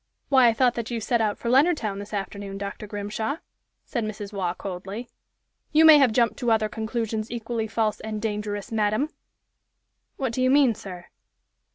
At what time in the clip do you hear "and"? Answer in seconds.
7.99-8.19